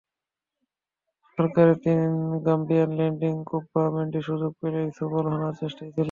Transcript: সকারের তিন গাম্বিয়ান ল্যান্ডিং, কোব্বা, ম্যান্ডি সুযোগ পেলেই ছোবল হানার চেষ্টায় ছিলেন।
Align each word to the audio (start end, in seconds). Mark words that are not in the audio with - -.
সকারের 1.37 1.77
তিন 1.83 2.01
গাম্বিয়ান 2.45 2.91
ল্যান্ডিং, 2.99 3.33
কোব্বা, 3.43 3.83
ম্যান্ডি 3.93 4.19
সুযোগ 4.21 4.51
পেলেই 4.61 4.89
ছোবল 4.97 5.25
হানার 5.31 5.53
চেষ্টায় 5.53 5.89
ছিলেন। 5.89 5.99